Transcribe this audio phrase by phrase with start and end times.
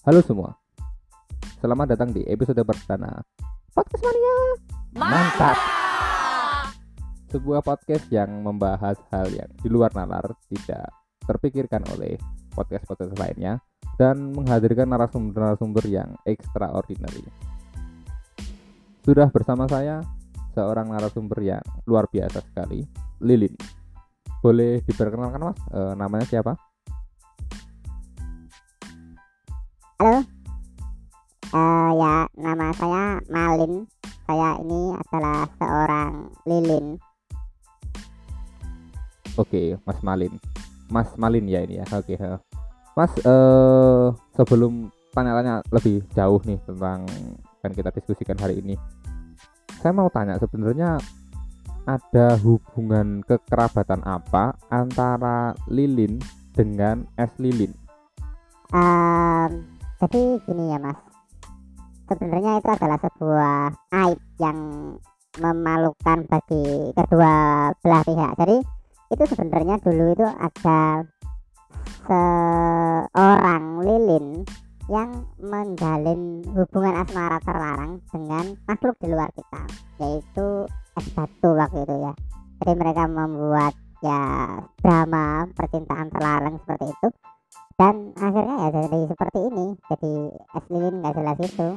[0.00, 0.56] Halo semua,
[1.60, 3.20] selamat datang di episode perdana
[3.76, 4.36] Podcast Mania.
[4.96, 5.56] Mantap.
[7.28, 10.88] Sebuah podcast yang membahas hal yang di luar nalar Tidak
[11.28, 12.16] terpikirkan oleh
[12.56, 13.60] podcast-podcast lainnya
[14.00, 17.20] Dan menghadirkan narasumber-narasumber yang extraordinary.
[19.04, 20.00] Sudah bersama saya
[20.56, 22.88] seorang narasumber yang luar biasa sekali
[23.20, 23.52] Lilin.
[24.40, 26.56] Boleh diperkenalkan mas, e, namanya siapa?
[30.00, 30.24] Halo,
[31.52, 33.84] uh, ya nama saya Malin.
[34.24, 36.96] Saya ini adalah seorang lilin.
[39.36, 40.32] Oke, Mas Malin.
[40.88, 41.86] Mas Malin ya ini ya.
[41.92, 42.16] Oke,
[42.96, 47.04] Mas uh, sebelum tanya-tanya lebih jauh nih tentang
[47.60, 48.80] kan kita diskusikan hari ini.
[49.84, 50.96] Saya mau tanya sebenarnya
[51.84, 56.16] ada hubungan kekerabatan apa antara lilin
[56.56, 57.76] dengan es lilin?
[58.72, 59.69] Um,
[60.00, 60.98] jadi gini ya mas.
[62.08, 63.60] Sebenarnya itu adalah sebuah
[63.92, 64.58] aib yang
[65.38, 67.34] memalukan bagi kedua
[67.84, 68.32] belah pihak.
[68.40, 68.56] Jadi
[69.12, 71.04] itu sebenarnya dulu itu ada
[72.08, 74.42] seorang lilin
[74.90, 79.62] yang menjalin hubungan asmara terlarang dengan makhluk di luar kita
[80.02, 80.46] yaitu
[80.98, 82.14] es batu waktu itu ya.
[82.64, 84.20] Jadi mereka membuat ya
[84.80, 87.08] drama percintaan terlarang seperti itu
[87.80, 91.68] dan akhirnya ya jadi seperti ini jadi es lilin nggak jelas itu.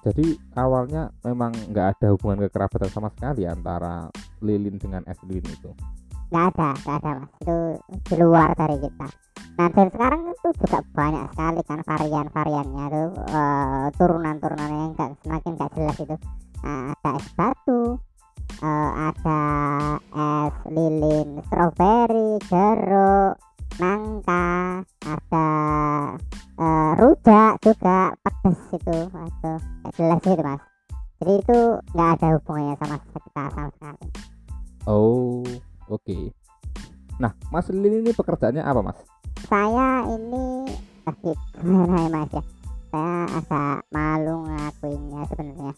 [0.00, 4.08] Jadi awalnya memang nggak ada hubungan kekerabatan sama sekali antara
[4.40, 5.70] lilin dengan es lilin itu?
[6.34, 7.30] Nggak ada nggak ada mas.
[7.38, 7.56] Itu
[8.10, 9.08] di luar dari kita.
[9.60, 15.52] Nah dan sekarang itu juga banyak sekali kan varian-variannya tuh uh, turunan-turunannya yang nggak semakin
[15.54, 16.16] nggak jelas itu.
[16.60, 17.96] Nah, ada es batu
[18.60, 19.42] uh, ada
[20.12, 23.39] es lilin strawberry jeruk
[30.20, 30.62] jelas itu mas.
[31.20, 31.58] Jadi itu
[31.92, 34.04] nggak ada hubungannya sama kita sama sekali.
[34.88, 35.44] Oh
[35.88, 36.00] oke.
[36.00, 36.22] Okay.
[37.20, 38.98] nah mas Lilin ini pekerjaannya apa mas?
[39.48, 40.68] Saya ini
[41.04, 41.12] ya
[42.14, 42.42] mas ya.
[42.90, 45.74] Saya agak malu ngakuinnya sebenarnya.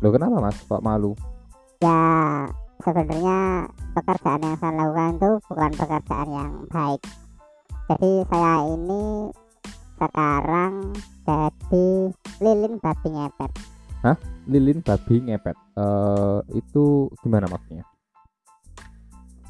[0.00, 0.56] Lo kenapa mas?
[0.68, 1.12] Kok malu?
[1.80, 1.98] Ya
[2.80, 7.00] sebenarnya pekerjaan yang saya lakukan itu bukan pekerjaan yang baik.
[7.90, 9.02] Jadi saya ini
[10.02, 10.90] sekarang
[11.22, 12.10] jadi
[12.42, 13.50] lilin babi ngepet.
[14.02, 14.18] Hah?
[14.50, 15.54] Lilin babi ngepet?
[15.78, 17.86] Uh, itu gimana maksudnya?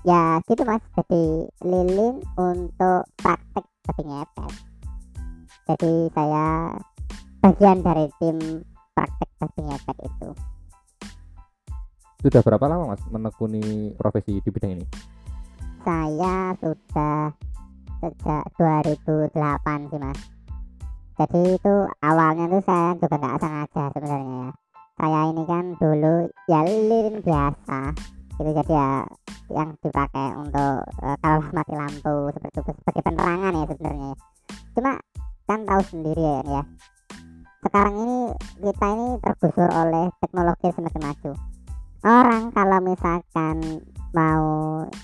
[0.05, 0.85] Ya gitu mas.
[0.93, 4.53] Jadi lilin untuk praktek babi ngepet.
[5.73, 6.77] Jadi saya
[7.41, 8.37] bagian dari tim
[8.93, 10.29] praktek babi ngepet itu.
[12.21, 14.87] Sudah berapa lama mas menekuni profesi di bidang ini?
[15.83, 17.34] Saya sudah
[18.03, 20.31] sejak 2008 sih mas.
[21.19, 24.50] Jadi itu awalnya tuh saya juga nggak sengaja sebenarnya ya.
[24.93, 26.15] Saya ini kan dulu
[26.49, 27.81] ya lilin biasa
[28.33, 28.91] itu jadi ya
[29.53, 34.17] yang dipakai untuk uh, kalau mati lampu seperti itu sebagai penerangan ya sebenarnya ya.
[34.72, 34.93] Cuma
[35.45, 36.62] kan tahu sendiri ya, ya.
[37.62, 38.19] Sekarang ini
[38.59, 41.33] kita ini tergusur oleh teknologi semakin maju
[42.03, 43.56] orang kalau misalkan
[44.11, 44.45] mau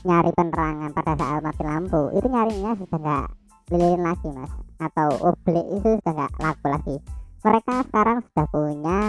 [0.02, 3.28] nyari penerangan pada saat mati lampu itu nyarinya sudah nggak
[3.72, 6.96] lilin lagi mas atau oblik itu sudah nggak laku lagi.
[7.44, 9.00] Mereka sekarang sudah punya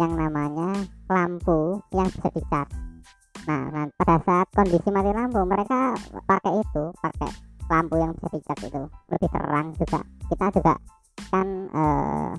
[0.00, 0.70] yang namanya
[1.08, 2.68] lampu yang bisa dicas
[3.44, 5.92] nah, nah pada saat kondisi mati lampu mereka
[6.24, 7.30] pakai itu pakai
[7.70, 8.82] lampu yang bisa dicas itu.
[9.14, 10.00] Lebih terang juga.
[10.26, 10.74] Kita juga
[11.30, 12.30] kan eh,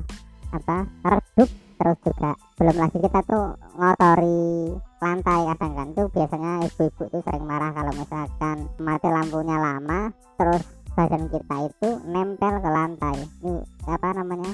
[0.52, 0.78] apa
[1.08, 1.50] redup
[1.80, 2.32] terus juga.
[2.60, 3.46] Belum lagi kita tuh
[3.80, 10.14] ngotori lantai kadang kan tuh biasanya ibu-ibu tuh sering marah kalau misalkan mati lampunya lama
[10.38, 10.62] terus
[10.96, 13.16] badan kita itu nempel ke lantai.
[13.40, 14.52] Itu apa namanya?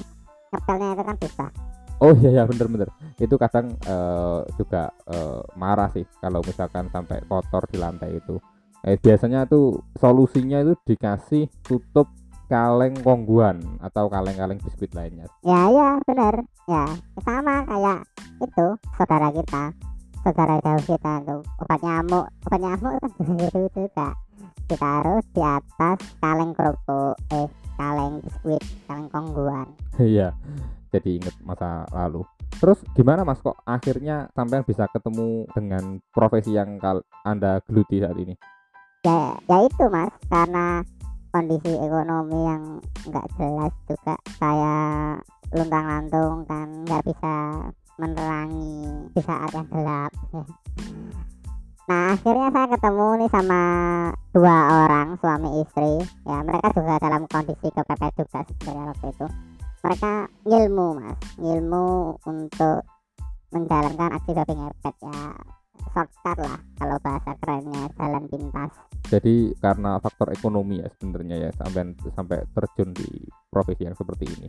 [0.54, 1.50] Ngepelnya itu kan susah.
[1.98, 2.86] Oh iya ya bener-bener
[3.18, 8.38] itu kadang uh, juga uh, marah sih kalau misalkan sampai kotor di lantai itu.
[8.86, 12.06] Eh, biasanya tuh solusinya itu dikasih tutup
[12.46, 15.26] kaleng kongguan atau kaleng-kaleng biskuit lainnya.
[15.42, 16.38] Ya ya benar
[16.70, 16.86] ya
[17.26, 18.06] sama kayak
[18.46, 19.64] itu saudara kita.
[20.22, 22.26] Saudara jauh kita tuh obat nyamuk.
[22.46, 23.10] Obat nyamuk kan
[23.42, 24.14] gitu juga
[24.68, 27.48] ditaruh di atas kaleng kerupuk eh
[27.80, 29.68] kaleng biskuit kaleng kongguan.
[29.96, 30.36] Iya
[30.92, 32.24] jadi inget masa lalu.
[32.58, 38.16] Terus gimana mas kok akhirnya sampai bisa ketemu dengan profesi yang kal anda geluti saat
[38.18, 38.34] ini?
[39.06, 40.82] Ya, ya itu mas karena
[41.30, 42.62] kondisi ekonomi yang
[43.06, 44.76] nggak jelas juga saya
[45.54, 47.34] luntang lantung kan nggak bisa
[48.00, 50.12] menerangi di saat yang gelap
[51.88, 53.62] nah akhirnya saya ketemu nih sama
[54.36, 55.92] dua orang suami istri.
[56.28, 59.26] Ya mereka juga dalam kondisi kepepet juga sebenarnya waktu itu.
[59.78, 60.12] Mereka
[60.44, 61.18] ngilmu mas.
[61.40, 61.86] Ngilmu
[62.28, 62.78] untuk
[63.48, 65.20] menjalankan aksi babi ngepet ya.
[65.88, 68.70] Shortcut lah kalau bahasa kerennya jalan pintas.
[69.08, 73.08] Jadi karena faktor ekonomi ya sebenarnya ya sampai sampai terjun di
[73.48, 74.48] profesi yang seperti ini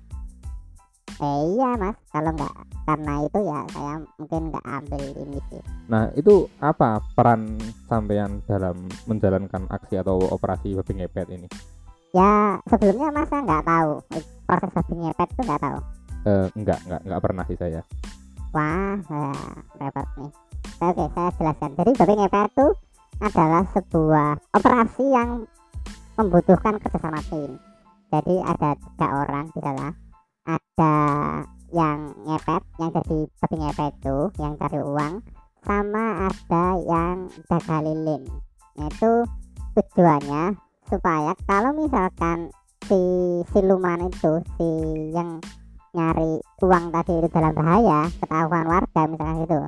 [1.19, 1.97] eh iya mas.
[2.09, 2.55] Kalau nggak
[2.87, 5.61] karena itu ya saya mungkin nggak ambil ini sih.
[5.91, 11.47] Nah itu apa peran sampean dalam menjalankan aksi atau operasi babi ngepet ini?
[12.15, 13.91] Ya sebelumnya mas saya nggak tahu.
[14.47, 15.79] Proses babi ngepet itu nggak tahu.
[16.27, 17.81] Eh, enggak enggak enggak pernah sih saya.
[18.49, 19.31] Wah ya,
[19.77, 20.31] repot nih.
[20.79, 21.71] Oke saya jelaskan.
[21.75, 22.67] Jadi babi ngepet itu
[23.19, 25.29] adalah sebuah operasi yang
[26.15, 27.59] membutuhkan kerjasama tim.
[28.09, 29.93] Jadi ada tiga orang di dalam
[30.49, 30.97] ada
[31.69, 35.13] yang ngepet yang jadi babi ngepet itu yang cari uang
[35.61, 37.15] sama ada yang
[37.45, 38.23] jaga lilin.
[38.79, 39.27] Itu
[39.77, 40.57] tujuannya
[40.89, 42.49] supaya kalau misalkan
[42.89, 43.01] si
[43.53, 44.69] siluman itu si
[45.13, 45.37] yang
[45.93, 49.59] nyari uang tadi itu dalam bahaya ketahuan warga misalkan gitu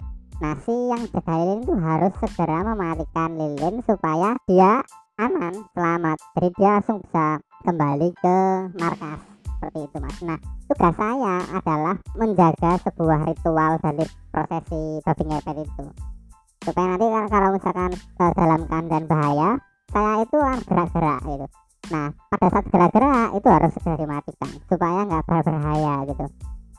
[0.41, 4.81] nah si yang jaga lilin itu harus segera mematikan lilin supaya dia
[5.21, 6.17] aman selamat.
[6.33, 8.37] Jadi dia langsung bisa kembali ke
[8.73, 9.30] markas
[9.61, 10.17] seperti itu mas.
[10.25, 15.85] Nah tugas saya adalah menjaga sebuah ritual dari prosesi babi ngepet itu.
[16.65, 19.49] Supaya nanti kan kalau misalkan uh, dalam keadaan bahaya
[19.93, 21.45] saya itu kan gerak-gerak gitu.
[21.93, 26.25] Nah pada saat gerak-gerak itu harus segera dimatikan supaya nggak berbahaya gitu.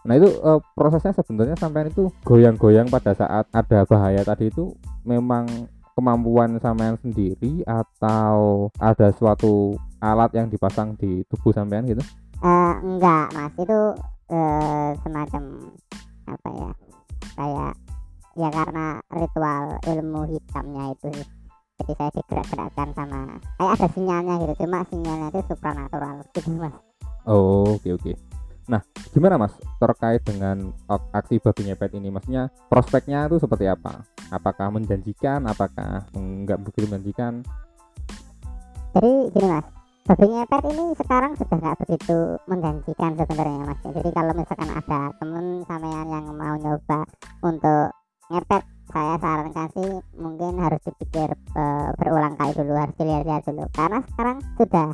[0.02, 4.74] Nah itu uh, prosesnya sebenarnya sampai itu goyang-goyang pada saat ada bahaya tadi itu
[5.06, 5.46] memang
[5.94, 12.02] kemampuan sampean sendiri atau ada suatu alat yang dipasang di tubuh sampean gitu
[12.42, 13.26] uh, enggak.
[13.32, 13.80] Mas itu
[14.34, 15.42] uh, semacam
[16.28, 16.70] apa ya
[17.32, 17.72] kayak
[18.32, 21.10] ya karena ritual ilmu hitamnya itu
[21.82, 23.20] jadi saya digerak-gerakkan sama
[23.58, 24.54] kayak ada sinyalnya gitu.
[24.64, 26.74] Cuma sinyalnya itu supranatural gitu mas.
[27.26, 28.02] Oh oke okay, oke.
[28.02, 28.16] Okay.
[28.62, 28.78] nah
[29.10, 29.50] gimana mas
[29.82, 30.70] terkait dengan
[31.10, 32.08] aksi babi ngepet ini?
[32.14, 34.06] Maksudnya prospeknya itu seperti apa?
[34.30, 35.44] Apakah menjanjikan?
[35.50, 37.42] Apakah enggak begitu menjanjikan?
[38.94, 42.18] Jadi gini mas babi ngepet ini sekarang sudah nggak begitu
[42.50, 43.80] menjanjikan sebenarnya mas.
[43.86, 47.06] Jadi kalau misalkan ada temen sampean yang mau nyoba
[47.46, 47.94] untuk
[48.26, 53.64] ngepet saya sarankan sih mungkin harus dipikir uh, berulang kali dulu harus dilihat-lihat dulu.
[53.70, 54.88] Karena sekarang sudah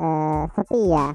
[0.00, 1.08] uh, sepi ya.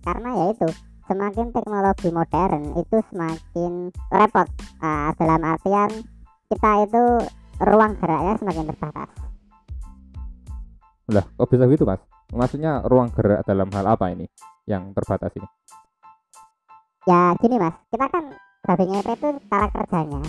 [0.00, 0.68] Karena ya itu
[1.04, 4.48] semakin teknologi modern itu semakin repot.
[4.80, 5.90] Uh, dalam artian
[6.48, 7.04] kita itu
[7.60, 9.10] ruang geraknya semakin terbatas.
[11.12, 12.00] Lah kok bisa gitu mas
[12.34, 14.26] maksudnya ruang gerak dalam hal apa ini
[14.66, 15.48] yang terbatas ini?
[17.06, 17.76] Ya gini mas.
[17.88, 18.34] Kita kan
[18.64, 20.22] babi ngepet itu cara kerjanya.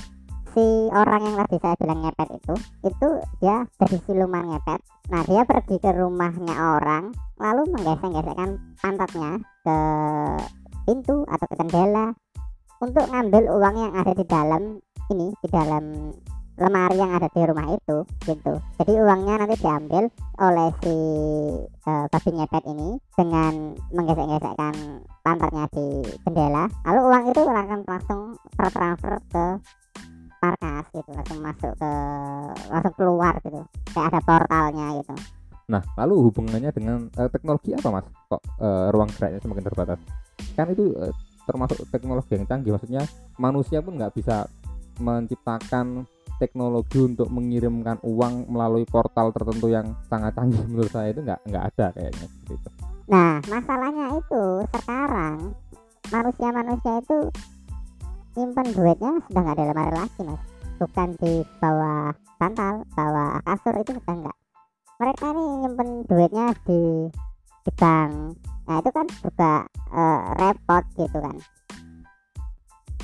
[0.56, 2.56] Si orang yang tadi saya bilang ngepet itu
[2.88, 3.10] itu
[3.44, 4.80] dia dari siluman ngepet.
[5.12, 9.32] Nah dia pergi ke rumahnya orang lalu menggesek-gesekkan pantatnya
[9.66, 9.78] ke
[10.88, 12.16] pintu atau ke jendela
[12.80, 14.64] untuk ngambil uang yang ada di dalam
[15.12, 16.12] ini di dalam
[16.56, 18.54] lemari yang ada di rumah itu gitu.
[18.80, 20.04] Jadi uangnya nanti diambil
[20.40, 20.96] oleh si
[21.84, 23.54] uh, babi ngepet ini dengan
[23.92, 24.76] menggesek-gesekkan
[25.20, 25.88] pantatnya di
[26.24, 26.66] jendela.
[26.88, 28.22] Lalu uang itu akan langsung
[28.56, 29.46] tertransfer ke
[30.46, 31.92] markas gitu langsung masuk ke
[32.72, 33.60] langsung keluar gitu.
[33.92, 35.14] Kayak ada portalnya gitu.
[35.66, 38.06] Nah lalu hubungannya dengan uh, teknologi apa mas?
[38.32, 40.00] Kok uh, ruang geraknya semakin terbatas?
[40.56, 41.12] Kan itu uh,
[41.44, 42.72] termasuk teknologi yang canggih.
[42.80, 43.04] Maksudnya
[43.36, 44.48] manusia pun nggak bisa
[44.96, 51.42] menciptakan teknologi untuk mengirimkan uang melalui portal tertentu yang sangat canggih menurut saya itu nggak
[51.48, 52.70] nggak ada kayaknya gitu.
[53.06, 55.54] Nah masalahnya itu sekarang
[56.10, 57.18] manusia-manusia itu
[58.36, 60.42] simpan duitnya sudah nggak ada lemari lagi mas,
[60.78, 64.38] bukan di bawah bantal, bawah kasur itu sudah nggak.
[64.96, 66.82] Mereka ini nyimpen duitnya di
[67.66, 68.12] di bank.
[68.66, 69.54] Nah itu kan juga
[69.94, 71.38] uh, repot gitu kan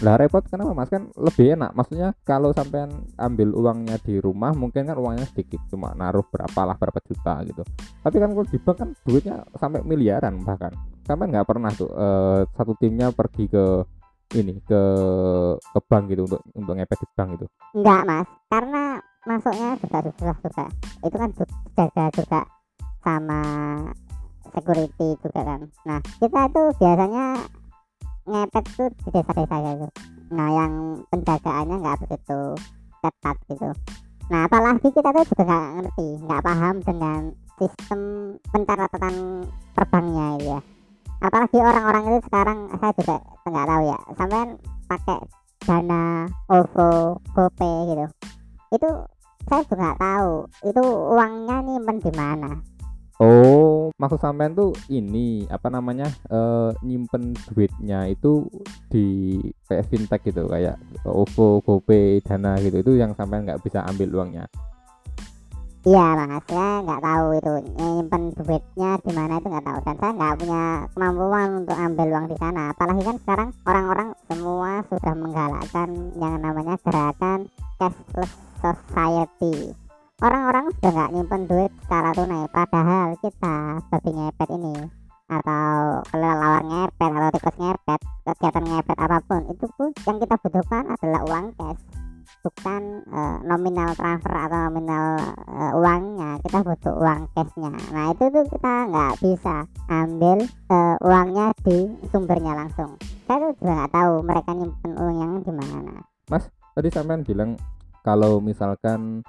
[0.02, 0.90] lah repot kenapa mas?
[0.90, 1.78] Kan lebih enak.
[1.78, 6.76] Maksudnya kalau sampean ambil uangnya di rumah mungkin kan uangnya sedikit cuma naruh berapa lah
[6.76, 7.62] berapa juta gitu.
[8.02, 10.74] Tapi kan kalau di bank kan duitnya sampai miliaran bahkan.
[11.06, 13.66] Sampai nggak pernah tuh uh, satu timnya pergi ke
[14.42, 14.82] ini ke
[15.60, 17.46] ke bank gitu untuk untuk ngepet di bank itu
[17.78, 18.28] enggak mas.
[18.50, 18.84] Karena
[19.30, 20.66] masuknya juga susah juga
[21.06, 21.30] itu kan
[21.78, 22.42] jaga juga
[23.06, 23.42] sama
[24.50, 25.62] security juga kan.
[25.86, 27.26] Nah kita tuh biasanya
[28.30, 29.88] ngepet tuh di desa-desa gitu
[30.32, 32.56] nah yang penjagaannya nggak begitu
[33.02, 33.70] ketat gitu.
[34.32, 37.20] Nah apalagi kita tuh juga nggak ngerti nggak paham dengan
[37.60, 38.02] sistem
[38.54, 39.16] pencatatan
[39.76, 40.60] terbangnya ya.
[41.22, 44.42] Apalagi orang-orang itu sekarang saya juga nggak tahu ya sampai
[44.90, 45.20] pakai
[45.62, 46.04] dana
[46.50, 46.90] OVO
[47.36, 48.06] GoPay gitu.
[48.72, 48.90] Itu
[49.50, 50.32] saya juga nggak tahu
[50.70, 52.52] itu uangnya nih di mana
[53.22, 58.50] Oh, maksud sampean tuh ini apa namanya eh, nyimpen duitnya itu
[58.90, 59.38] di
[59.70, 64.50] kayak fintech gitu kayak OVO, GoPay, Dana gitu itu yang sampean nggak bisa ambil uangnya.
[65.82, 70.12] iya mas saya nggak tahu itu nyimpen duitnya di mana itu nggak tahu dan saya
[70.14, 70.64] nggak punya
[70.94, 75.90] kemampuan untuk ambil uang di sana apalagi kan sekarang orang-orang semua sudah menggalakkan
[76.22, 77.50] yang namanya gerakan
[77.82, 79.74] cashless society
[80.22, 83.56] orang-orang sudah nggak nyimpen duit secara tunai padahal kita
[83.90, 84.76] babi ngepet ini
[85.32, 90.84] atau kelelawar ngepet atau tikus ngepet kegiatan ngepet apa pun itu pun yang kita butuhkan
[90.94, 91.82] adalah uang cash.
[92.42, 96.42] Bukan eh, nominal transfer atau nominal eh, uangnya.
[96.42, 97.74] Kita butuh uang cashnya.
[97.94, 99.56] Nah itu tuh kita nggak bisa
[99.90, 101.78] ambil eh, uangnya di
[102.10, 102.98] sumbernya langsung.
[103.30, 106.02] Saya tuh juga nggak tahu mereka nyimpen uang yang di mana
[106.72, 107.60] Tadi sampean bilang
[108.02, 109.22] kalau misalkan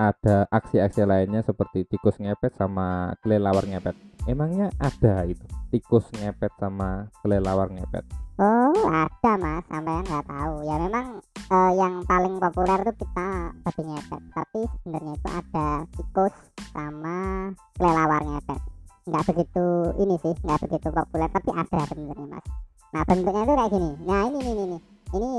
[0.00, 3.92] ada aksi-aksi lainnya seperti tikus ngepet sama kelelawar ngepet.
[4.24, 8.08] Emangnya ada itu tikus ngepet sama kelelawar ngepet?
[8.40, 10.64] Oh ada mas, sampai nggak tahu.
[10.64, 11.20] Ya memang
[11.52, 13.28] eh, yang paling populer tuh kita
[13.60, 14.22] babi ngepet.
[14.32, 16.34] Tapi sebenarnya itu ada tikus
[16.72, 17.18] sama
[17.76, 18.60] kelelawar ngepet.
[19.04, 19.66] Nggak begitu
[20.00, 21.28] ini sih, nggak begitu populer.
[21.28, 22.46] Tapi ada sebenarnya mas.
[22.96, 23.90] Nah bentuknya itu kayak gini.
[24.08, 24.78] Nah ini ini ini.
[25.10, 25.30] Ini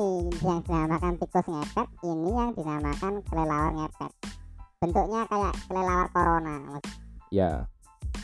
[0.44, 1.88] yang dinamakan tikus ngepet.
[2.06, 4.21] Ini yang dinamakan kelelawar ngepet.
[4.82, 6.56] Bentuknya kayak kelelawar corona.
[6.66, 6.86] Mas.
[7.30, 7.70] Ya,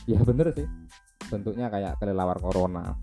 [0.10, 0.66] ya bener sih.
[1.30, 2.98] Bentuknya kayak kelelawar corona.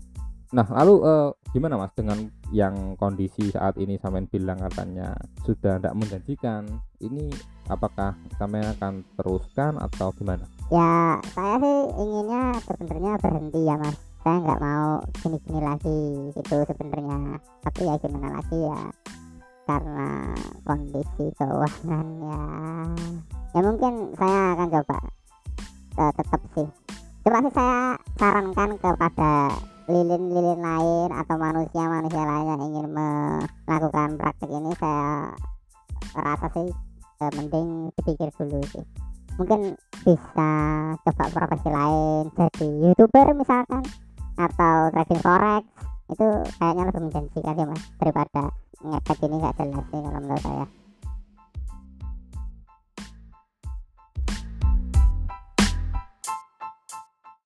[0.51, 2.19] Nah, lalu eh, gimana mas dengan
[2.51, 5.15] yang kondisi saat ini sampean bilang katanya
[5.47, 6.67] sudah tidak menjanjikan?
[6.99, 7.31] Ini
[7.71, 10.43] apakah sampean akan teruskan atau gimana?
[10.73, 14.89] ya saya sih inginnya sebenarnya berhenti ya mas saya nggak mau
[15.21, 16.01] gini-gini lagi
[16.33, 18.81] itu sebenarnya tapi ya gimana lagi ya
[19.65, 22.41] karena kondisi keuangan ya.
[23.57, 24.97] Ya mungkin saya akan coba
[25.97, 26.69] eh, tetap sih.
[27.25, 29.33] Cuma sih saya sarankan kepada
[29.85, 35.33] lilin-lilin lain atau manusia-manusia lain yang ingin melakukan praktek ini saya
[36.13, 36.69] rasa sih
[37.25, 38.85] eh, mending dipikir dulu sih.
[39.35, 40.51] Mungkin bisa
[41.01, 43.83] coba profesi lain jadi youtuber misalkan
[44.37, 45.63] atau trading forex
[46.05, 46.27] itu
[46.61, 48.41] kayaknya lebih menjanjikan sih mas daripada
[48.83, 50.84] ngepet ini nggak jelas sih kalau menurut saya